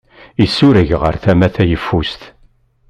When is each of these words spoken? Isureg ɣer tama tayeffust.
Isureg 0.43 0.89
ɣer 1.01 1.15
tama 1.23 1.47
tayeffust. 1.55 2.21